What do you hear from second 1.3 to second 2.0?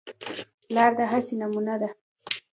نمونه ده.